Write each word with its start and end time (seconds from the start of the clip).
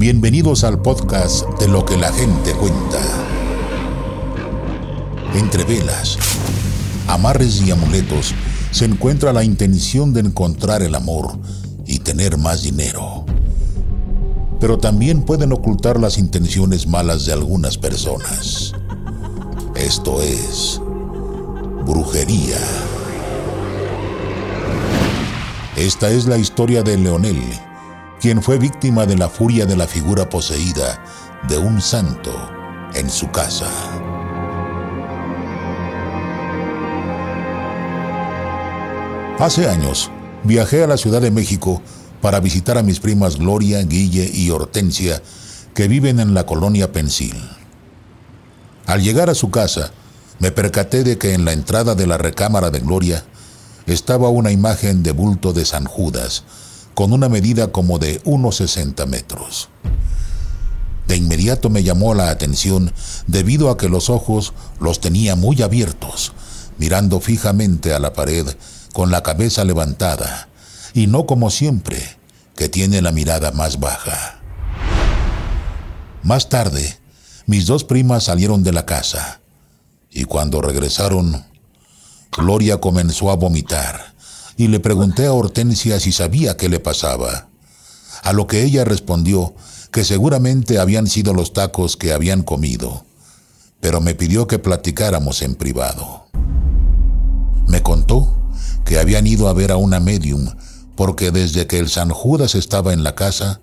Bienvenidos 0.00 0.64
al 0.64 0.80
podcast 0.80 1.46
de 1.60 1.68
lo 1.68 1.84
que 1.84 1.94
la 1.98 2.10
gente 2.10 2.54
cuenta. 2.54 2.98
Entre 5.34 5.62
velas, 5.64 6.16
amarres 7.06 7.60
y 7.60 7.70
amuletos 7.70 8.34
se 8.70 8.86
encuentra 8.86 9.34
la 9.34 9.44
intención 9.44 10.14
de 10.14 10.20
encontrar 10.20 10.82
el 10.82 10.94
amor 10.94 11.38
y 11.84 11.98
tener 11.98 12.38
más 12.38 12.62
dinero. 12.62 13.26
Pero 14.58 14.78
también 14.78 15.20
pueden 15.20 15.52
ocultar 15.52 16.00
las 16.00 16.16
intenciones 16.16 16.86
malas 16.86 17.26
de 17.26 17.34
algunas 17.34 17.76
personas. 17.76 18.72
Esto 19.74 20.22
es 20.22 20.80
brujería. 21.84 22.56
Esta 25.76 26.08
es 26.08 26.24
la 26.24 26.38
historia 26.38 26.82
de 26.82 26.96
Leonel 26.96 27.69
quien 28.20 28.42
fue 28.42 28.58
víctima 28.58 29.06
de 29.06 29.16
la 29.16 29.30
furia 29.30 29.64
de 29.64 29.76
la 29.76 29.86
figura 29.86 30.28
poseída 30.28 31.02
de 31.48 31.56
un 31.56 31.80
santo 31.80 32.30
en 32.94 33.08
su 33.08 33.30
casa. 33.30 33.66
Hace 39.38 39.68
años 39.70 40.10
viajé 40.44 40.84
a 40.84 40.86
la 40.86 40.98
Ciudad 40.98 41.22
de 41.22 41.30
México 41.30 41.80
para 42.20 42.40
visitar 42.40 42.76
a 42.76 42.82
mis 42.82 43.00
primas 43.00 43.38
Gloria, 43.38 43.82
Guille 43.82 44.30
y 44.32 44.50
Hortensia, 44.50 45.22
que 45.72 45.88
viven 45.88 46.20
en 46.20 46.34
la 46.34 46.44
colonia 46.44 46.92
Pensil. 46.92 47.36
Al 48.84 49.02
llegar 49.02 49.30
a 49.30 49.34
su 49.34 49.50
casa, 49.50 49.92
me 50.40 50.50
percaté 50.50 51.04
de 51.04 51.16
que 51.16 51.32
en 51.32 51.46
la 51.46 51.54
entrada 51.54 51.94
de 51.94 52.06
la 52.06 52.18
recámara 52.18 52.70
de 52.70 52.80
Gloria 52.80 53.24
estaba 53.86 54.28
una 54.28 54.50
imagen 54.50 55.02
de 55.02 55.12
bulto 55.12 55.54
de 55.54 55.64
San 55.64 55.86
Judas, 55.86 56.44
con 57.00 57.14
una 57.14 57.30
medida 57.30 57.72
como 57.72 57.98
de 57.98 58.20
unos 58.24 58.56
60 58.56 59.06
metros. 59.06 59.70
De 61.08 61.16
inmediato 61.16 61.70
me 61.70 61.82
llamó 61.82 62.12
la 62.12 62.28
atención 62.28 62.92
debido 63.26 63.70
a 63.70 63.78
que 63.78 63.88
los 63.88 64.10
ojos 64.10 64.52
los 64.80 65.00
tenía 65.00 65.34
muy 65.34 65.62
abiertos, 65.62 66.34
mirando 66.76 67.18
fijamente 67.18 67.94
a 67.94 68.00
la 68.00 68.12
pared 68.12 68.46
con 68.92 69.10
la 69.10 69.22
cabeza 69.22 69.64
levantada, 69.64 70.50
y 70.92 71.06
no 71.06 71.24
como 71.24 71.48
siempre, 71.48 72.02
que 72.54 72.68
tiene 72.68 73.00
la 73.00 73.12
mirada 73.12 73.50
más 73.52 73.80
baja. 73.80 74.38
Más 76.22 76.50
tarde, 76.50 76.98
mis 77.46 77.64
dos 77.64 77.84
primas 77.84 78.24
salieron 78.24 78.62
de 78.62 78.74
la 78.74 78.84
casa, 78.84 79.40
y 80.10 80.24
cuando 80.24 80.60
regresaron, 80.60 81.46
Gloria 82.30 82.76
comenzó 82.76 83.30
a 83.30 83.36
vomitar 83.36 84.12
y 84.60 84.68
le 84.68 84.78
pregunté 84.78 85.24
a 85.24 85.32
Hortensia 85.32 85.98
si 86.00 86.12
sabía 86.12 86.58
qué 86.58 86.68
le 86.68 86.80
pasaba. 86.80 87.48
A 88.22 88.34
lo 88.34 88.46
que 88.46 88.62
ella 88.62 88.84
respondió 88.84 89.54
que 89.90 90.04
seguramente 90.04 90.78
habían 90.78 91.06
sido 91.06 91.32
los 91.32 91.54
tacos 91.54 91.96
que 91.96 92.12
habían 92.12 92.42
comido, 92.42 93.06
pero 93.80 94.02
me 94.02 94.14
pidió 94.14 94.46
que 94.46 94.58
platicáramos 94.58 95.40
en 95.40 95.54
privado. 95.54 96.26
Me 97.68 97.82
contó 97.82 98.36
que 98.84 98.98
habían 98.98 99.26
ido 99.26 99.48
a 99.48 99.54
ver 99.54 99.72
a 99.72 99.78
una 99.78 99.98
medium 99.98 100.54
porque 100.94 101.30
desde 101.30 101.66
que 101.66 101.78
el 101.78 101.88
San 101.88 102.10
Judas 102.10 102.54
estaba 102.54 102.92
en 102.92 103.02
la 103.02 103.14
casa, 103.14 103.62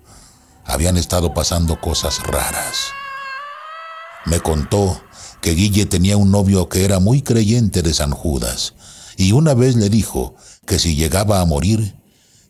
habían 0.64 0.96
estado 0.96 1.32
pasando 1.32 1.80
cosas 1.80 2.20
raras. 2.24 2.88
Me 4.26 4.40
contó 4.40 5.00
que 5.40 5.52
Guille 5.52 5.86
tenía 5.86 6.16
un 6.16 6.32
novio 6.32 6.68
que 6.68 6.84
era 6.84 6.98
muy 6.98 7.22
creyente 7.22 7.82
de 7.82 7.94
San 7.94 8.10
Judas, 8.10 8.74
y 9.16 9.30
una 9.30 9.54
vez 9.54 9.76
le 9.76 9.90
dijo 9.90 10.34
que 10.68 10.78
si 10.78 10.94
llegaba 10.94 11.40
a 11.40 11.46
morir, 11.46 11.96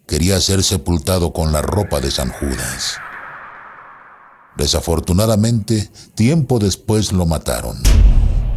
quería 0.06 0.40
ser 0.40 0.64
sepultado 0.64 1.32
con 1.32 1.52
la 1.52 1.62
ropa 1.62 2.00
de 2.00 2.10
San 2.10 2.30
Judas. 2.30 2.96
Desafortunadamente, 4.56 5.88
tiempo 6.16 6.58
después 6.58 7.12
lo 7.12 7.26
mataron, 7.26 7.80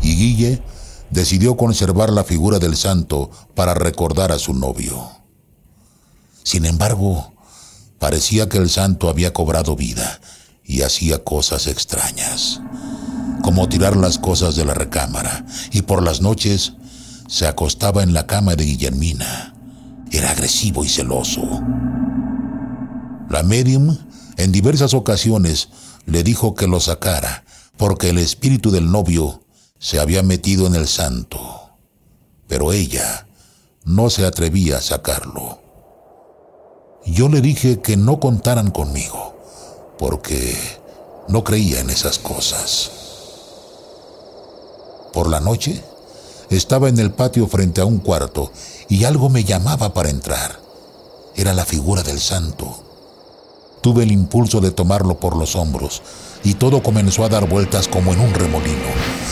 y 0.02 0.16
Guille 0.16 0.64
decidió 1.12 1.56
conservar 1.58 2.10
la 2.10 2.24
figura 2.24 2.58
del 2.58 2.76
santo 2.76 3.30
para 3.54 3.76
recordar 3.76 4.32
a 4.32 4.40
su 4.40 4.56
novio. 4.56 5.12
Sin 6.42 6.66
embargo, 6.66 7.34
parecía 8.00 8.50
que 8.50 8.58
el 8.58 8.70
santo 8.70 9.10
había 9.10 9.32
cobrado 9.32 9.76
vida 9.76 10.20
y 10.64 10.82
hacía 10.82 11.24
cosas 11.24 11.68
extrañas, 11.68 12.62
como 13.44 13.70
tirar 13.70 13.96
las 13.96 14.18
cosas 14.18 14.56
de 14.56 14.66
la 14.66 14.74
recámara, 14.74 15.46
y 15.72 15.84
por 15.84 16.02
las 16.02 16.22
noches 16.22 16.74
se 17.28 17.48
acostaba 17.48 18.04
en 18.04 18.14
la 18.14 18.26
cama 18.28 18.56
de 18.56 18.66
Guillermina. 18.66 19.54
Era 20.12 20.32
agresivo 20.32 20.84
y 20.84 20.90
celoso. 20.90 21.42
La 23.30 23.44
medium 23.44 23.98
en 24.38 24.52
diversas 24.52 24.94
ocasiones 24.94 25.70
le 26.06 26.24
dijo 26.24 26.54
que 26.54 26.68
lo 26.68 26.80
sacara 26.80 27.46
porque 27.78 28.10
el 28.10 28.18
espíritu 28.18 28.72
del 28.72 28.92
novio 28.92 29.44
se 29.80 30.00
había 30.00 30.22
metido 30.22 30.68
en 30.68 30.76
el 30.76 30.88
santo. 30.88 31.72
Pero 32.48 32.74
ella 32.74 33.28
no 33.86 34.10
se 34.10 34.26
atrevía 34.26 34.78
a 34.78 34.82
sacarlo. 34.82 35.60
Yo 37.06 37.30
le 37.30 37.42
dije 37.42 37.82
que 37.82 37.98
no 37.98 38.20
contaran 38.20 38.70
conmigo 38.70 39.36
porque 39.98 40.58
no 41.28 41.44
creía 41.44 41.80
en 41.80 41.90
esas 41.90 42.20
cosas. 42.20 42.92
Por 45.14 45.30
la 45.30 45.40
noche, 45.40 45.84
estaba 46.52 46.90
en 46.90 47.00
el 47.00 47.12
patio 47.12 47.48
frente 47.48 47.82
a 47.82 47.86
un 47.86 48.00
cuarto 48.00 48.52
y 48.90 49.06
algo 49.06 49.30
me 49.30 49.44
llamaba 49.44 49.94
para 49.94 50.10
entrar. 50.10 50.60
Era 51.36 51.54
la 51.54 51.66
figura 51.66 52.04
del 52.04 52.20
santo. 52.20 52.84
Tuve 53.82 54.04
el 54.04 54.12
impulso 54.12 54.60
de 54.60 54.72
tomarlo 54.72 55.20
por 55.20 55.38
los 55.38 55.56
hombros 55.56 56.02
y 56.44 56.56
todo 56.56 56.84
comenzó 56.84 57.24
a 57.24 57.30
dar 57.30 57.48
vueltas 57.48 57.88
como 57.88 58.14
en 58.14 58.20
un 58.20 58.34
remolino. 58.34 58.90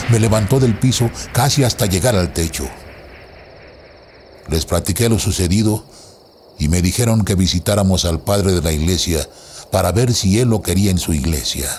Me 0.10 0.20
levantó 0.20 0.60
del 0.60 0.80
piso 0.80 1.10
casi 1.34 1.64
hasta 1.64 1.86
llegar 1.86 2.16
al 2.16 2.32
techo. 2.34 2.68
Les 4.48 4.66
platiqué 4.66 5.10
lo 5.10 5.20
sucedido 5.20 5.84
y 6.58 6.70
me 6.70 6.82
dijeron 6.82 7.26
que 7.26 7.36
visitáramos 7.36 8.06
al 8.06 8.22
padre 8.22 8.54
de 8.54 8.62
la 8.62 8.72
iglesia 8.72 9.28
para 9.72 9.92
ver 9.92 10.14
si 10.14 10.40
él 10.40 10.50
lo 10.50 10.62
quería 10.62 10.90
en 10.90 10.98
su 10.98 11.14
iglesia. 11.14 11.70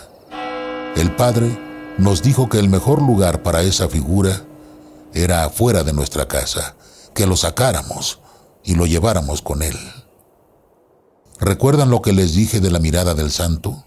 El 0.96 1.16
padre 1.16 1.58
nos 1.98 2.22
dijo 2.22 2.48
que 2.48 2.58
el 2.58 2.68
mejor 2.68 3.00
lugar 3.02 3.42
para 3.42 3.62
esa 3.62 3.88
figura 3.88 4.44
era 5.14 5.44
afuera 5.44 5.82
de 5.82 5.92
nuestra 5.92 6.28
casa, 6.28 6.76
que 7.14 7.26
lo 7.26 7.36
sacáramos 7.36 8.20
y 8.64 8.74
lo 8.74 8.86
lleváramos 8.86 9.42
con 9.42 9.62
él. 9.62 9.76
¿Recuerdan 11.38 11.90
lo 11.90 12.02
que 12.02 12.12
les 12.12 12.34
dije 12.34 12.60
de 12.60 12.70
la 12.70 12.78
mirada 12.78 13.14
del 13.14 13.30
santo? 13.30 13.86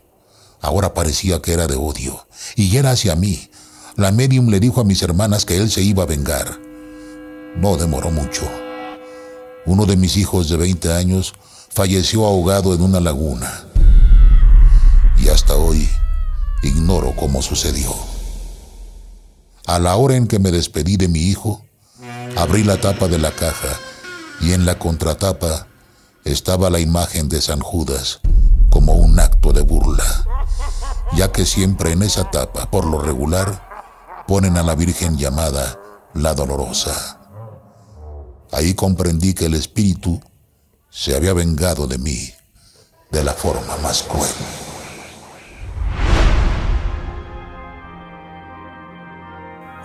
Ahora 0.59 0.93
parecía 0.93 1.41
que 1.41 1.53
era 1.53 1.67
de 1.67 1.75
odio, 1.75 2.27
y 2.55 2.77
era 2.77 2.91
hacia 2.91 3.15
mí. 3.15 3.49
La 3.95 4.11
medium 4.11 4.49
le 4.49 4.59
dijo 4.59 4.81
a 4.81 4.83
mis 4.83 5.01
hermanas 5.03 5.45
que 5.45 5.57
él 5.57 5.69
se 5.69 5.81
iba 5.81 6.03
a 6.03 6.07
vengar. 6.07 6.59
No 7.57 7.77
demoró 7.77 8.09
mucho. 8.09 8.49
Uno 9.65 9.85
de 9.85 9.97
mis 9.97 10.17
hijos 10.17 10.49
de 10.49 10.57
20 10.57 10.93
años 10.93 11.33
falleció 11.69 12.25
ahogado 12.25 12.73
en 12.73 12.81
una 12.81 12.99
laguna. 12.99 13.65
Y 15.17 15.29
hasta 15.29 15.55
hoy 15.55 15.87
ignoro 16.63 17.13
cómo 17.15 17.41
sucedió. 17.41 18.12
A 19.65 19.79
la 19.79 19.95
hora 19.95 20.15
en 20.15 20.27
que 20.27 20.39
me 20.39 20.51
despedí 20.51 20.97
de 20.97 21.07
mi 21.07 21.19
hijo, 21.19 21.63
abrí 22.35 22.63
la 22.63 22.81
tapa 22.81 23.07
de 23.07 23.17
la 23.17 23.31
caja 23.31 23.79
y 24.41 24.51
en 24.51 24.65
la 24.65 24.77
contratapa 24.77 25.67
estaba 26.25 26.69
la 26.69 26.79
imagen 26.79 27.29
de 27.29 27.41
San 27.41 27.61
Judas 27.61 28.19
como 28.69 28.93
un 28.93 29.19
acto 29.19 29.53
de 29.53 29.61
burla, 29.61 30.25
ya 31.15 31.31
que 31.31 31.45
siempre 31.45 31.93
en 31.93 32.03
esa 32.03 32.29
tapa, 32.29 32.69
por 32.69 32.85
lo 32.85 32.99
regular, 32.99 34.25
ponen 34.27 34.57
a 34.57 34.63
la 34.63 34.75
Virgen 34.75 35.17
llamada 35.17 35.79
la 36.13 36.33
Dolorosa. 36.33 37.19
Ahí 38.51 38.73
comprendí 38.73 39.33
que 39.33 39.45
el 39.45 39.53
espíritu 39.53 40.21
se 40.89 41.15
había 41.15 41.33
vengado 41.33 41.87
de 41.87 41.97
mí 41.97 42.33
de 43.11 43.23
la 43.23 43.33
forma 43.33 43.77
más 43.77 44.03
cruel. 44.03 44.29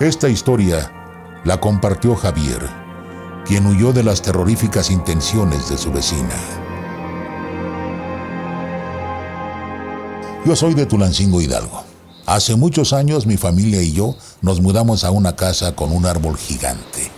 Esta 0.00 0.28
historia 0.28 0.92
la 1.44 1.58
compartió 1.58 2.14
Javier, 2.14 2.60
quien 3.44 3.66
huyó 3.66 3.92
de 3.92 4.04
las 4.04 4.22
terroríficas 4.22 4.92
intenciones 4.92 5.68
de 5.68 5.76
su 5.76 5.90
vecina. 5.90 6.36
Yo 10.46 10.54
soy 10.54 10.74
de 10.74 10.86
Tulancingo 10.86 11.40
Hidalgo. 11.40 11.82
Hace 12.26 12.54
muchos 12.54 12.92
años 12.92 13.26
mi 13.26 13.36
familia 13.36 13.82
y 13.82 13.90
yo 13.92 14.14
nos 14.40 14.60
mudamos 14.60 15.02
a 15.02 15.10
una 15.10 15.34
casa 15.34 15.74
con 15.74 15.90
un 15.90 16.06
árbol 16.06 16.36
gigante. 16.36 17.10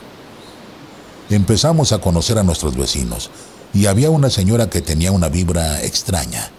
Empezamos 1.28 1.92
a 1.92 1.98
conocer 1.98 2.38
a 2.38 2.44
nuestros 2.44 2.78
vecinos 2.78 3.30
y 3.74 3.86
había 3.86 4.08
una 4.08 4.30
señora 4.30 4.70
que 4.70 4.80
tenía 4.80 5.12
una 5.12 5.28
vibra 5.28 5.82
extraña, 5.82 6.50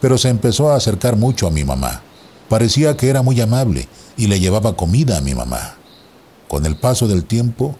pero 0.00 0.16
se 0.16 0.30
empezó 0.30 0.70
a 0.70 0.76
acercar 0.76 1.16
mucho 1.16 1.46
a 1.46 1.50
mi 1.50 1.62
mamá. 1.62 2.04
Parecía 2.48 2.96
que 2.96 3.10
era 3.10 3.22
muy 3.22 3.40
amable 3.40 3.88
y 4.16 4.26
le 4.26 4.40
llevaba 4.40 4.76
comida 4.76 5.18
a 5.18 5.20
mi 5.20 5.34
mamá. 5.34 5.76
Con 6.48 6.64
el 6.64 6.76
paso 6.76 7.06
del 7.06 7.24
tiempo, 7.24 7.76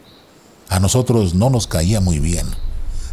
a 0.69 0.79
nosotros 0.79 1.35
no 1.35 1.49
nos 1.49 1.67
caía 1.67 2.01
muy 2.01 2.19
bien, 2.19 2.47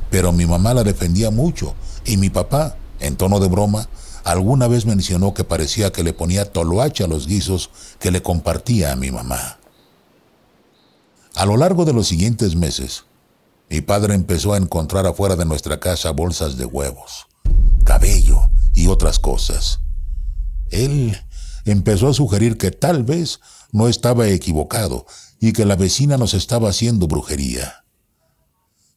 pero 0.10 0.34
mi 0.34 0.46
mamá 0.46 0.74
la 0.74 0.84
defendía 0.84 1.32
mucho 1.32 1.76
y 2.06 2.18
mi 2.18 2.30
papá, 2.30 2.78
en 3.00 3.16
tono 3.16 3.40
de 3.40 3.48
broma, 3.48 3.88
alguna 4.26 4.68
vez 4.68 4.86
mencionó 4.86 5.34
que 5.34 5.44
parecía 5.46 5.92
que 5.92 6.04
le 6.04 6.14
ponía 6.14 6.52
toloache 6.52 7.04
a 7.04 7.08
los 7.08 7.28
guisos 7.28 7.70
que 8.00 8.12
le 8.12 8.22
compartía 8.22 8.92
a 8.92 8.96
mi 8.96 9.12
mamá. 9.12 9.58
A 11.36 11.46
lo 11.46 11.58
largo 11.58 11.86
de 11.86 11.94
los 11.94 12.08
siguientes 12.08 12.56
meses, 12.56 13.06
mi 13.70 13.82
padre 13.82 14.14
empezó 14.14 14.54
a 14.54 14.58
encontrar 14.58 15.08
afuera 15.08 15.36
de 15.36 15.46
nuestra 15.46 15.80
casa 15.80 16.12
bolsas 16.12 16.58
de 16.58 16.66
huevos, 16.66 17.28
cabello 17.84 18.50
y 18.74 18.88
otras 18.88 19.20
cosas. 19.20 19.80
Él 20.70 21.18
empezó 21.72 22.08
a 22.08 22.14
sugerir 22.14 22.58
que 22.58 22.72
tal 22.72 23.04
vez 23.04 23.40
no 23.72 23.88
estaba 23.88 24.28
equivocado 24.28 25.06
y 25.40 25.54
que 25.54 25.66
la 25.66 25.76
vecina 25.76 26.18
nos 26.18 26.34
estaba 26.34 26.70
haciendo 26.70 27.08
brujería. 27.08 27.86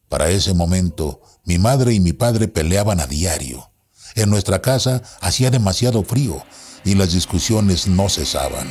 Para 0.09 0.31
ese 0.31 0.55
momento, 0.55 1.21
mi 1.45 1.59
madre 1.59 1.93
y 1.93 2.01
mi 2.01 2.13
padre 2.13 2.49
peleaban 2.49 3.01
a 3.01 3.07
diario. 3.07 3.71
En 4.15 4.31
nuestra 4.31 4.63
casa 4.63 5.03
hacía 5.21 5.51
demasiado 5.51 6.03
frío 6.03 6.43
y 6.85 6.95
las 6.95 7.13
discusiones 7.13 7.87
no 7.87 8.09
cesaban. 8.09 8.69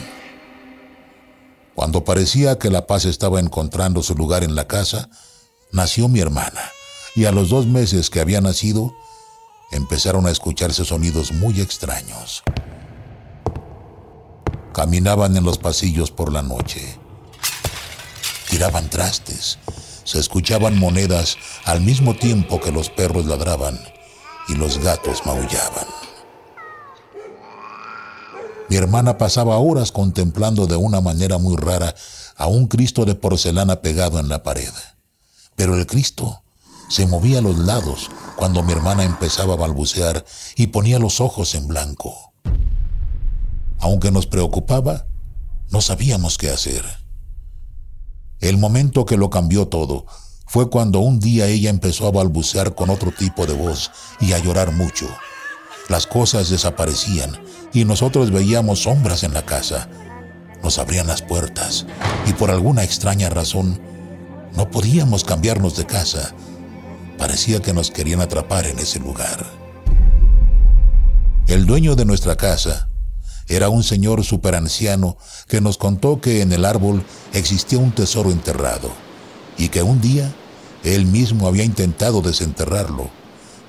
Cuando 1.75 2.03
parecía 2.03 2.57
que 2.57 2.71
la 2.71 2.87
paz 2.87 3.05
estaba 3.05 3.39
encontrando 3.39 4.01
su 4.01 4.15
lugar 4.15 4.43
en 4.43 4.55
la 4.55 4.67
casa, 4.67 5.09
nació 5.71 6.07
mi 6.07 6.19
hermana, 6.19 6.61
y 7.15 7.25
a 7.25 7.31
los 7.31 7.49
dos 7.49 7.67
meses 7.67 8.09
que 8.09 8.19
había 8.19 8.41
nacido, 8.41 8.95
empezaron 9.71 10.25
a 10.25 10.31
escucharse 10.31 10.85
sonidos 10.85 11.31
muy 11.33 11.61
extraños. 11.61 12.43
Caminaban 14.77 15.35
en 15.35 15.43
los 15.43 15.57
pasillos 15.57 16.11
por 16.11 16.31
la 16.31 16.43
noche. 16.43 16.99
Tiraban 18.47 18.91
trastes 18.91 19.57
se 20.03 20.19
escuchaban 20.19 20.77
monedas 20.77 21.35
al 21.65 21.81
mismo 21.81 22.15
tiempo 22.15 22.61
que 22.61 22.71
los 22.71 22.91
perros 22.91 23.25
ladraban 23.25 23.77
y 24.47 24.53
los 24.53 24.77
gatos 24.77 25.25
maullaban. 25.25 25.87
Mi 28.69 28.75
hermana 28.75 29.17
pasaba 29.17 29.57
horas 29.57 29.91
contemplando 29.91 30.67
de 30.67 30.75
una 30.75 31.01
manera 31.01 31.39
muy 31.39 31.57
rara 31.57 31.95
a 32.35 32.45
un 32.45 32.67
Cristo 32.67 33.03
de 33.03 33.15
porcelana 33.15 33.81
pegado 33.81 34.19
en 34.19 34.29
la 34.29 34.43
pared. 34.43 34.71
Pero 35.55 35.75
el 35.75 35.87
Cristo 35.87 36.43
se 36.87 37.07
movía 37.07 37.39
a 37.39 37.41
los 37.41 37.57
lados 37.57 38.11
cuando 38.35 38.61
mi 38.61 38.73
hermana 38.73 39.05
empezaba 39.05 39.55
a 39.55 39.57
balbucear 39.57 40.23
y 40.55 40.67
ponía 40.67 40.99
los 40.99 41.19
ojos 41.19 41.55
en 41.55 41.67
blanco. 41.67 42.26
Aunque 43.87 44.11
nos 44.11 44.27
preocupaba, 44.27 45.05
no 45.71 45.79
sabíamos 45.79 46.37
qué 46.37 46.49
hacer. 46.49 46.83
El 48.41 48.57
momento 48.57 49.05
que 49.05 49.15
lo 49.15 49.29
cambió 49.29 49.69
todo 49.69 50.05
fue 50.45 50.69
cuando 50.69 50.99
un 50.99 51.21
día 51.21 51.47
ella 51.47 51.69
empezó 51.69 52.05
a 52.05 52.11
balbucear 52.11 52.75
con 52.75 52.89
otro 52.89 53.13
tipo 53.13 53.45
de 53.45 53.53
voz 53.53 53.89
y 54.19 54.33
a 54.33 54.39
llorar 54.39 54.73
mucho. 54.73 55.07
Las 55.87 56.05
cosas 56.05 56.49
desaparecían 56.49 57.39
y 57.71 57.85
nosotros 57.85 58.29
veíamos 58.29 58.83
sombras 58.83 59.23
en 59.23 59.33
la 59.33 59.45
casa. 59.45 59.87
Nos 60.61 60.79
abrían 60.79 61.07
las 61.07 61.21
puertas 61.21 61.85
y 62.25 62.33
por 62.33 62.51
alguna 62.51 62.83
extraña 62.83 63.29
razón 63.29 63.79
no 64.53 64.69
podíamos 64.69 65.23
cambiarnos 65.23 65.77
de 65.77 65.85
casa. 65.85 66.35
Parecía 67.17 67.61
que 67.61 67.71
nos 67.71 67.89
querían 67.89 68.19
atrapar 68.19 68.67
en 68.67 68.79
ese 68.79 68.99
lugar. 68.99 69.45
El 71.47 71.65
dueño 71.65 71.95
de 71.95 72.03
nuestra 72.03 72.35
casa 72.35 72.89
era 73.47 73.69
un 73.69 73.83
señor 73.83 74.23
superanciano 74.23 75.17
que 75.47 75.61
nos 75.61 75.77
contó 75.77 76.19
que 76.19 76.41
en 76.41 76.51
el 76.51 76.65
árbol 76.65 77.03
existía 77.33 77.79
un 77.79 77.91
tesoro 77.91 78.31
enterrado 78.31 78.91
y 79.57 79.69
que 79.69 79.83
un 79.83 80.01
día 80.01 80.33
él 80.83 81.05
mismo 81.05 81.47
había 81.47 81.63
intentado 81.63 82.21
desenterrarlo, 82.21 83.09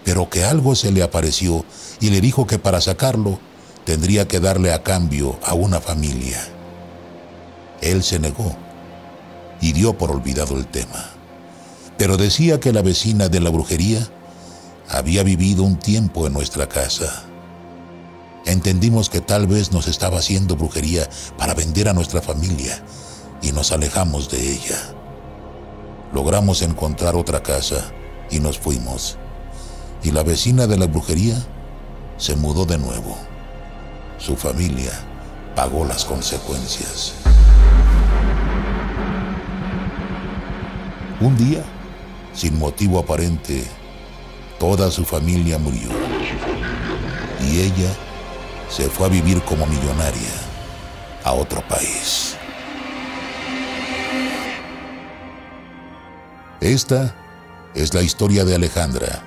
pero 0.05 0.29
que 0.29 0.45
algo 0.45 0.75
se 0.75 0.91
le 0.91 1.03
apareció 1.03 1.65
y 2.01 2.11
le 2.11 2.21
dijo 2.21 2.47
que 2.47 2.59
para 2.59 2.81
sacarlo 2.81 3.39
tendría 3.85 4.27
que 4.27 4.41
darle 4.41 4.73
a 4.73 4.83
cambio 4.83 5.39
a 5.45 5.55
una 5.55 5.81
familia. 5.81 6.43
Él 7.81 8.03
se 8.03 8.19
negó 8.19 8.57
y 9.61 9.73
dio 9.73 9.97
por 9.97 10.11
olvidado 10.11 10.57
el 10.57 10.67
tema, 10.67 11.11
pero 11.97 12.17
decía 12.17 12.59
que 12.59 12.73
la 12.73 12.83
vecina 12.83 13.29
de 13.29 13.41
la 13.41 13.51
brujería 13.51 14.07
había 14.89 15.23
vivido 15.23 15.63
un 15.63 15.79
tiempo 15.79 16.27
en 16.27 16.33
nuestra 16.33 16.69
casa 16.69 17.28
Entendimos 18.49 19.11
que 19.11 19.21
tal 19.21 19.47
vez 19.47 19.73
nos 19.73 19.89
estaba 19.89 20.21
haciendo 20.21 20.56
brujería 20.56 21.06
para 21.37 21.53
vender 21.53 21.87
a 21.87 21.93
nuestra 21.93 22.23
familia 22.23 22.83
y 23.43 23.53
nos 23.53 23.73
alejamos 23.73 24.31
de 24.31 24.55
ella. 24.55 24.79
Logramos 26.15 26.62
encontrar 26.62 27.15
otra 27.15 27.43
casa 27.43 27.93
y 28.31 28.41
nos 28.41 28.59
fuimos. 28.59 29.19
Y 30.03 30.12
la 30.12 30.23
vecina 30.23 30.67
de 30.67 30.79
la 30.79 30.87
brujería 30.87 31.37
se 32.17 32.37
mudó 32.37 32.65
de 32.65 32.79
nuevo. 32.79 33.19
Su 34.17 34.35
familia 34.35 34.93
pagó 35.55 35.85
las 35.85 36.06
consecuencias. 36.06 37.12
Un 41.21 41.37
día, 41.37 41.62
sin 42.33 42.59
motivo 42.59 42.99
aparente, 42.99 43.67
toda 44.59 44.91
su 44.91 45.05
familia 45.05 45.59
murió. 45.59 45.91
Y 47.47 47.61
ella 47.61 47.95
se 48.69 48.88
fue 48.88 49.06
a 49.06 49.11
vivir 49.11 49.41
como 49.43 49.67
millonaria 49.67 50.31
a 51.25 51.32
otro 51.32 51.62
país. 51.69 52.37
Esta 56.61 57.15
es 57.75 57.94
la 57.94 58.03
historia 58.03 58.44
de 58.44 58.55
Alejandra, 58.55 59.23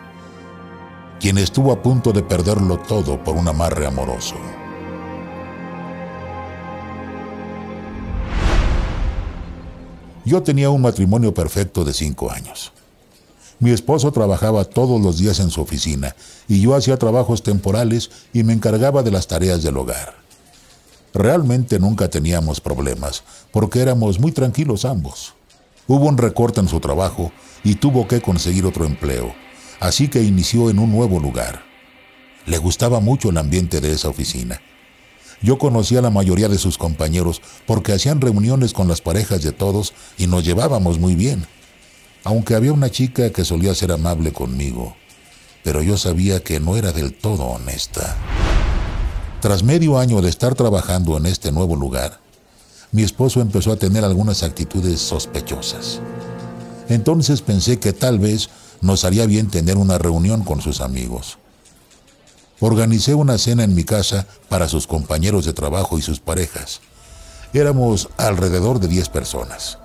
quien 1.20 1.38
estuvo 1.38 1.72
a 1.72 1.82
punto 1.82 2.12
de 2.12 2.24
perderlo 2.24 2.78
todo 2.78 3.24
por 3.24 3.36
un 3.36 3.48
amarre 3.48 3.86
amoroso. 3.86 4.36
Yo 10.24 10.44
tenía 10.44 10.70
un 10.70 10.82
matrimonio 10.82 11.34
perfecto 11.34 11.84
de 11.84 11.94
cinco 11.94 12.32
años. 12.32 12.74
Mi 13.62 13.70
esposo 13.70 14.12
trabajaba 14.12 14.66
todos 14.66 15.00
los 15.00 15.20
días 15.20 15.40
en 15.40 15.52
su 15.52 15.62
oficina 15.62 16.16
y 16.48 16.62
yo 16.62 16.74
hacía 16.74 16.98
trabajos 16.98 17.44
temporales 17.44 18.10
y 18.34 18.42
me 18.42 18.54
encargaba 18.54 19.04
de 19.04 19.12
las 19.12 19.28
tareas 19.28 19.62
del 19.62 19.78
hogar. 19.78 20.16
Realmente 21.14 21.80
nunca 21.80 22.10
teníamos 22.10 22.60
problemas 22.60 23.24
porque 23.52 23.80
éramos 23.80 24.20
muy 24.20 24.32
tranquilos 24.32 24.84
ambos. 24.84 25.36
Hubo 25.88 26.08
un 26.08 26.18
recorte 26.18 26.60
en 26.60 26.68
su 26.68 26.80
trabajo 26.80 27.32
y 27.64 27.76
tuvo 27.76 28.08
que 28.08 28.20
conseguir 28.20 28.66
otro 28.66 28.84
empleo, 28.84 29.32
así 29.80 30.08
que 30.08 30.24
inició 30.24 30.72
en 30.72 30.80
un 30.80 30.92
nuevo 30.92 31.20
lugar. 31.20 31.62
Le 32.48 32.58
gustaba 32.58 33.00
mucho 33.00 33.30
el 33.30 33.38
ambiente 33.38 33.80
de 33.80 33.92
esa 33.92 34.10
oficina. 34.10 34.60
Yo 35.40 35.60
conocía 35.60 36.00
a 36.00 36.02
la 36.02 36.10
mayoría 36.10 36.50
de 36.50 36.58
sus 36.58 36.80
compañeros 36.80 37.44
porque 37.68 37.94
hacían 37.94 38.22
reuniones 38.22 38.74
con 38.74 38.88
las 38.88 39.02
parejas 39.02 39.44
de 39.44 39.52
todos 39.52 39.94
y 40.18 40.26
nos 40.26 40.44
llevábamos 40.44 40.98
muy 40.98 41.14
bien 41.14 41.46
aunque 42.24 42.56
había 42.56 42.74
una 42.74 42.90
chica 42.90 43.32
que 43.32 43.46
solía 43.46 43.74
ser 43.74 43.92
amable 43.92 44.32
conmigo, 44.32 44.96
pero 45.64 45.82
yo 45.82 45.98
sabía 45.98 46.44
que 46.44 46.60
no 46.60 46.78
era 46.78 46.92
del 46.92 47.14
todo 47.14 47.46
honesta. 47.46 48.16
Tras 49.42 49.64
medio 49.64 49.98
año 49.98 50.22
de 50.22 50.30
estar 50.30 50.54
trabajando 50.54 51.18
en 51.18 51.26
este 51.26 51.52
nuevo 51.52 51.76
lugar, 51.76 52.20
mi 52.92 53.04
esposo 53.04 53.42
empezó 53.42 53.72
a 53.72 53.78
tener 53.78 54.04
algunas 54.04 54.44
actitudes 54.44 55.00
sospechosas. 55.00 56.00
Entonces 56.90 57.42
pensé 57.42 57.80
que 57.80 57.94
tal 57.94 58.20
vez 58.20 58.50
nos 58.82 59.06
haría 59.06 59.26
bien 59.26 59.50
tener 59.50 59.78
una 59.78 59.98
reunión 59.98 60.44
con 60.44 60.62
sus 60.62 60.82
amigos. 60.82 61.38
Organicé 62.60 63.16
una 63.16 63.40
cena 63.40 63.64
en 63.64 63.74
mi 63.74 63.84
casa 63.84 64.28
para 64.50 64.68
sus 64.68 64.86
compañeros 64.86 65.46
de 65.46 65.54
trabajo 65.54 65.98
y 65.98 66.02
sus 66.04 66.20
parejas. 66.20 66.82
Éramos 67.54 68.10
alrededor 68.18 68.80
de 68.80 68.88
10 68.88 69.10
personas. 69.10 69.80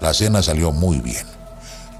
La 0.00 0.12
cena 0.12 0.42
salió 0.42 0.72
muy 0.72 0.98
bien 0.98 1.43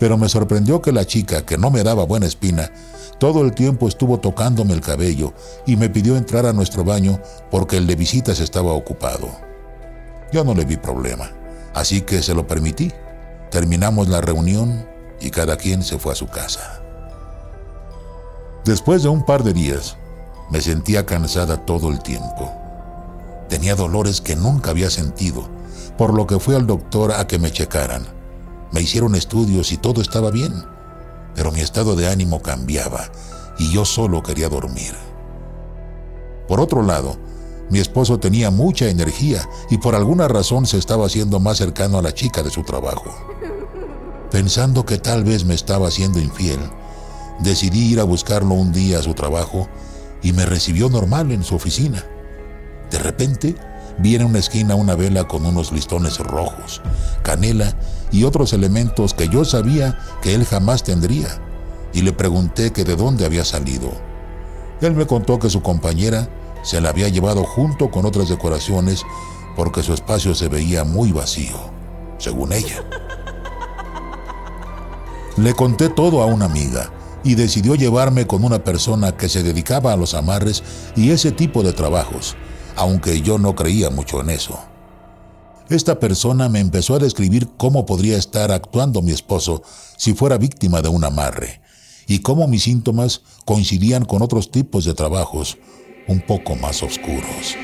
pero 0.04 0.18
me 0.18 0.28
sorprendió 0.28 0.82
que 0.82 0.92
la 0.92 1.06
chica, 1.06 1.46
que 1.46 1.56
no 1.56 1.70
me 1.70 1.82
daba 1.82 2.04
buena 2.04 2.26
espina, 2.26 2.70
todo 3.16 3.40
el 3.40 3.54
tiempo 3.54 3.88
estuvo 3.88 4.20
tocándome 4.20 4.74
el 4.74 4.82
cabello 4.82 5.32
y 5.64 5.76
me 5.76 5.88
pidió 5.88 6.18
entrar 6.18 6.44
a 6.44 6.52
nuestro 6.52 6.84
baño 6.84 7.18
porque 7.50 7.78
el 7.78 7.86
de 7.86 7.96
visitas 7.96 8.38
estaba 8.38 8.74
ocupado. 8.74 9.30
Yo 10.30 10.44
no 10.44 10.54
le 10.54 10.66
vi 10.66 10.76
problema, 10.76 11.30
así 11.72 12.02
que 12.02 12.22
se 12.22 12.34
lo 12.34 12.46
permití. 12.46 12.92
Terminamos 13.50 14.08
la 14.08 14.20
reunión 14.20 14.86
y 15.22 15.30
cada 15.30 15.56
quien 15.56 15.82
se 15.82 15.98
fue 15.98 16.12
a 16.12 16.16
su 16.16 16.26
casa. 16.26 16.82
Después 18.66 19.02
de 19.02 19.08
un 19.08 19.24
par 19.24 19.42
de 19.42 19.54
días, 19.54 19.96
me 20.50 20.60
sentía 20.60 21.06
cansada 21.06 21.64
todo 21.64 21.90
el 21.90 22.00
tiempo. 22.00 22.52
Tenía 23.48 23.74
dolores 23.74 24.20
que 24.20 24.36
nunca 24.36 24.68
había 24.68 24.90
sentido, 24.90 25.48
por 25.96 26.12
lo 26.12 26.26
que 26.26 26.38
fui 26.38 26.54
al 26.54 26.66
doctor 26.66 27.12
a 27.12 27.26
que 27.26 27.38
me 27.38 27.50
checaran 27.50 28.13
me 28.74 28.82
hicieron 28.82 29.14
estudios 29.14 29.70
y 29.70 29.76
todo 29.76 30.02
estaba 30.02 30.32
bien, 30.32 30.52
pero 31.36 31.52
mi 31.52 31.60
estado 31.60 31.94
de 31.94 32.08
ánimo 32.08 32.42
cambiaba 32.42 33.08
y 33.56 33.70
yo 33.70 33.84
solo 33.84 34.20
quería 34.20 34.48
dormir. 34.48 34.92
Por 36.48 36.60
otro 36.60 36.82
lado, 36.82 37.16
mi 37.70 37.78
esposo 37.78 38.18
tenía 38.18 38.50
mucha 38.50 38.88
energía 38.88 39.48
y 39.70 39.78
por 39.78 39.94
alguna 39.94 40.26
razón 40.26 40.66
se 40.66 40.76
estaba 40.76 41.06
haciendo 41.06 41.38
más 41.38 41.58
cercano 41.58 41.98
a 41.98 42.02
la 42.02 42.12
chica 42.12 42.42
de 42.42 42.50
su 42.50 42.64
trabajo. 42.64 43.14
Pensando 44.32 44.84
que 44.84 44.98
tal 44.98 45.22
vez 45.22 45.44
me 45.44 45.54
estaba 45.54 45.86
haciendo 45.86 46.18
infiel, 46.18 46.58
decidí 47.38 47.92
ir 47.92 48.00
a 48.00 48.04
buscarlo 48.04 48.54
un 48.54 48.72
día 48.72 48.98
a 48.98 49.02
su 49.02 49.14
trabajo 49.14 49.68
y 50.20 50.32
me 50.32 50.46
recibió 50.46 50.88
normal 50.88 51.30
en 51.30 51.44
su 51.44 51.54
oficina. 51.54 52.04
De 52.90 52.98
repente, 52.98 53.54
vi 53.98 54.16
en 54.16 54.24
una 54.24 54.38
esquina 54.38 54.74
una 54.74 54.94
vela 54.94 55.24
con 55.24 55.46
unos 55.46 55.72
listones 55.72 56.18
rojos, 56.18 56.82
canela 57.22 57.76
y 58.10 58.24
otros 58.24 58.52
elementos 58.52 59.14
que 59.14 59.28
yo 59.28 59.44
sabía 59.44 59.98
que 60.22 60.34
él 60.34 60.44
jamás 60.44 60.82
tendría, 60.82 61.28
y 61.92 62.02
le 62.02 62.12
pregunté 62.12 62.72
que 62.72 62.84
de 62.84 62.96
dónde 62.96 63.24
había 63.24 63.44
salido. 63.44 63.92
Él 64.80 64.94
me 64.94 65.06
contó 65.06 65.38
que 65.38 65.50
su 65.50 65.62
compañera 65.62 66.28
se 66.62 66.80
la 66.80 66.90
había 66.90 67.08
llevado 67.08 67.44
junto 67.44 67.90
con 67.90 68.06
otras 68.06 68.28
decoraciones 68.28 69.04
porque 69.56 69.82
su 69.82 69.92
espacio 69.92 70.34
se 70.34 70.48
veía 70.48 70.84
muy 70.84 71.12
vacío, 71.12 71.56
según 72.18 72.52
ella. 72.52 72.84
Le 75.36 75.54
conté 75.54 75.88
todo 75.88 76.22
a 76.22 76.26
una 76.26 76.46
amiga 76.46 76.90
y 77.24 77.34
decidió 77.34 77.74
llevarme 77.74 78.26
con 78.26 78.44
una 78.44 78.62
persona 78.62 79.16
que 79.16 79.28
se 79.28 79.42
dedicaba 79.42 79.92
a 79.92 79.96
los 79.96 80.14
amarres 80.14 80.62
y 80.94 81.10
ese 81.10 81.32
tipo 81.32 81.62
de 81.62 81.72
trabajos, 81.72 82.36
aunque 82.76 83.20
yo 83.20 83.38
no 83.38 83.54
creía 83.54 83.90
mucho 83.90 84.20
en 84.20 84.30
eso. 84.30 84.58
Esta 85.70 85.98
persona 85.98 86.48
me 86.48 86.60
empezó 86.60 86.94
a 86.94 86.98
describir 86.98 87.48
cómo 87.56 87.86
podría 87.86 88.18
estar 88.18 88.52
actuando 88.52 89.00
mi 89.00 89.12
esposo 89.12 89.62
si 89.96 90.12
fuera 90.12 90.36
víctima 90.36 90.82
de 90.82 90.88
un 90.88 91.04
amarre 91.04 91.62
y 92.06 92.18
cómo 92.18 92.46
mis 92.48 92.64
síntomas 92.64 93.22
coincidían 93.46 94.04
con 94.04 94.20
otros 94.20 94.50
tipos 94.50 94.84
de 94.84 94.94
trabajos 94.94 95.56
un 96.06 96.20
poco 96.20 96.54
más 96.54 96.82
oscuros. 96.82 97.56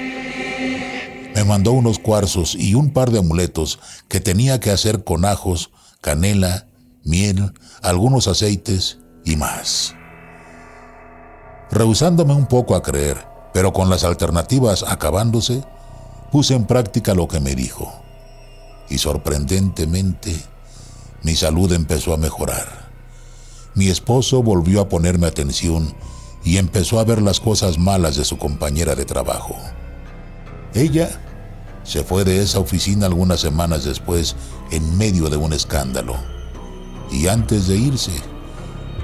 Me 1.35 1.45
mandó 1.45 1.73
unos 1.73 1.99
cuarzos 1.99 2.55
y 2.55 2.75
un 2.75 2.91
par 2.93 3.11
de 3.11 3.19
amuletos 3.19 3.79
que 4.09 4.21
tenía 4.21 4.61
que 4.61 4.71
hacer 4.71 5.05
con 5.05 5.25
ajos, 5.25 5.71
canela, 6.01 6.67
miel, 7.05 7.53
algunos 7.83 8.27
aceites 8.27 8.99
y 9.25 9.37
más. 9.37 9.95
Rehusándome 11.71 12.35
un 12.35 12.47
poco 12.47 12.75
a 12.75 12.83
creer, 12.83 13.30
pero 13.53 13.73
con 13.73 13.91
las 13.91 14.05
alternativas 14.05 14.85
acabándose, 14.87 15.65
puse 16.31 16.55
en 16.55 16.65
práctica 16.65 17.15
lo 17.15 17.29
que 17.29 17.41
me 17.41 17.55
dijo. 17.55 17.93
Y 18.89 18.99
sorprendentemente, 18.99 20.37
mi 21.23 21.35
salud 21.37 21.73
empezó 21.73 22.15
a 22.15 22.17
mejorar. 22.17 22.91
Mi 23.75 23.89
esposo 23.89 24.43
volvió 24.43 24.81
a 24.81 24.89
ponerme 24.89 25.27
atención 25.27 25.95
y 26.45 26.57
empezó 26.57 26.99
a 26.99 27.05
ver 27.05 27.23
las 27.23 27.41
cosas 27.41 27.79
malas 27.79 28.17
de 28.17 28.25
su 28.25 28.39
compañera 28.39 28.95
de 28.95 29.05
trabajo. 29.05 29.57
Ella 30.75 31.11
se 31.85 32.05
fue 32.05 32.25
de 32.25 32.43
esa 32.43 32.59
oficina 32.59 33.07
algunas 33.07 33.41
semanas 33.41 33.85
después 33.85 34.37
en 34.71 34.97
medio 34.97 35.29
de 35.29 35.37
un 35.37 35.53
escándalo. 35.53 36.15
Y 37.11 37.27
antes 37.27 37.67
de 37.67 37.77
irse, 37.77 38.13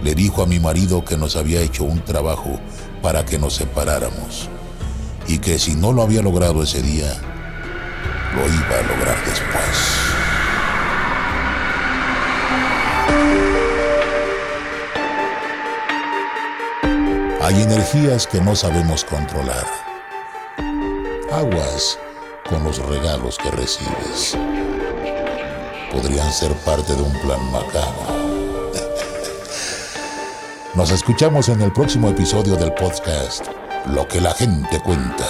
le 0.02 0.14
dijo 0.14 0.42
a 0.42 0.46
mi 0.46 0.60
marido 0.60 1.04
que 1.04 1.16
nos 1.16 1.36
había 1.36 1.60
hecho 1.60 1.84
un 1.84 2.00
trabajo 2.00 2.60
para 3.02 3.24
que 3.24 3.38
nos 3.38 3.54
separáramos 3.54 4.48
y 5.28 5.38
que 5.38 5.58
si 5.58 5.74
no 5.74 5.92
lo 5.92 6.02
había 6.02 6.22
logrado 6.22 6.62
ese 6.62 6.82
día, 6.82 7.12
lo 8.34 8.46
iba 8.46 8.78
a 8.78 8.82
lograr 8.82 9.16
después. 9.24 10.06
Hay 17.42 17.62
energías 17.62 18.26
que 18.26 18.40
no 18.40 18.56
sabemos 18.56 19.04
controlar. 19.04 19.66
Aguas 21.32 21.96
con 22.48 22.64
los 22.64 22.78
regalos 22.78 23.38
que 23.38 23.50
recibes. 23.50 24.36
Podrían 25.92 26.32
ser 26.32 26.52
parte 26.64 26.94
de 26.94 27.02
un 27.02 27.12
plan 27.20 27.52
macabro. 27.52 28.25
Nos 30.76 30.90
escuchamos 30.90 31.48
en 31.48 31.62
el 31.62 31.72
próximo 31.72 32.10
episodio 32.10 32.54
del 32.56 32.70
podcast 32.74 33.46
Lo 33.94 34.06
que 34.06 34.20
la 34.20 34.32
gente 34.32 34.78
cuenta. 34.80 35.24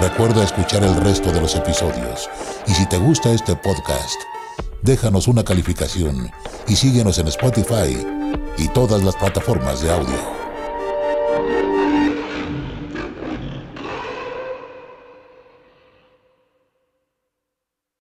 Recuerda 0.00 0.42
escuchar 0.42 0.82
el 0.82 0.96
resto 0.96 1.30
de 1.30 1.40
los 1.40 1.54
episodios 1.54 2.28
y 2.66 2.72
si 2.72 2.84
te 2.86 2.98
gusta 2.98 3.30
este 3.30 3.54
podcast, 3.54 4.20
déjanos 4.82 5.28
una 5.28 5.44
calificación 5.44 6.28
y 6.66 6.74
síguenos 6.74 7.16
en 7.18 7.28
Spotify 7.28 8.04
y 8.58 8.68
todas 8.70 9.04
las 9.04 9.14
plataformas 9.14 9.80
de 9.82 9.92
audio. 9.92 10.45